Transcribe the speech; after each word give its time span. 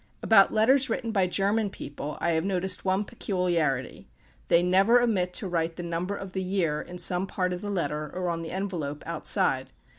About 0.23 0.51
letters 0.51 0.89
written 0.89 1.11
by 1.11 1.27
German 1.27 1.69
people 1.69 2.17
I 2.19 2.31
have 2.31 2.43
noticed 2.43 2.83
one 2.83 3.03
peculiarity: 3.05 4.07
they 4.47 4.63
never 4.63 4.99
omit 4.99 5.31
to 5.35 5.47
write 5.47 5.75
the 5.75 5.83
number 5.83 6.15
of 6.15 6.33
the 6.33 6.41
year 6.41 6.81
in 6.81 6.97
some 6.97 7.27
part 7.27 7.53
of 7.53 7.61
the 7.61 7.69
letter, 7.69 8.09
or 8.15 8.27
on 8.29 8.41
the 8.41 8.49
envelope, 8.49 9.03
outside. 9.05 9.69